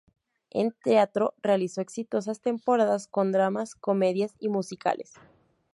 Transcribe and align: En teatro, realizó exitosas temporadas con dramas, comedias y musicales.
En 0.49 0.71
teatro, 0.83 1.35
realizó 1.43 1.79
exitosas 1.79 2.41
temporadas 2.41 3.05
con 3.05 3.31
dramas, 3.31 3.75
comedias 3.75 4.33
y 4.39 4.49
musicales. 4.49 5.13